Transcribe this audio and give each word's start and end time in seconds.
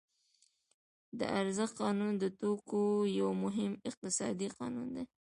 د 1.19 1.21
ارزښت 1.39 1.75
قانون 1.83 2.13
د 2.17 2.25
توکو 2.39 2.81
یو 3.19 3.29
مهم 3.43 3.71
اقتصادي 3.89 4.47
قانون 4.59 4.87
دی 4.95 5.03